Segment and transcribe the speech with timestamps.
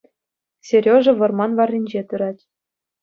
[0.67, 2.41] Сережа вӑрман варринче тӑрать.